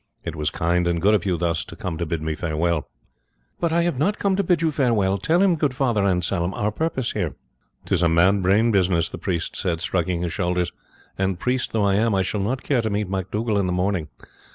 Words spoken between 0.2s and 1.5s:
It was kind and good of you